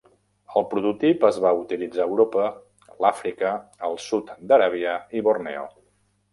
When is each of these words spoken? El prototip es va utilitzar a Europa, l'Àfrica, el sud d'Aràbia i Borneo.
El 0.61 0.63
prototip 0.69 1.25
es 1.29 1.37
va 1.43 1.51
utilitzar 1.59 2.01
a 2.07 2.07
Europa, 2.13 2.47
l'Àfrica, 3.05 3.53
el 3.91 4.01
sud 4.09 4.35
d'Aràbia 4.51 4.99
i 5.21 5.27
Borneo. 5.31 5.71